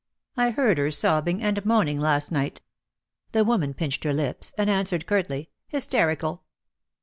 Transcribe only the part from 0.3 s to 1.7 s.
"I heard her sobbing and